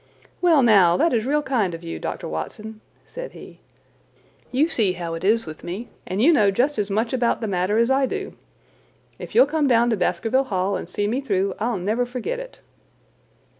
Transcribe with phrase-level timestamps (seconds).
[0.41, 2.27] "Well, now, that is real kind of you, Dr.
[2.27, 3.59] Watson," said he.
[4.51, 7.45] "You see how it is with me, and you know just as much about the
[7.45, 8.33] matter as I do.
[9.19, 12.39] If you will come down to Baskerville Hall and see me through I'll never forget
[12.39, 12.57] it."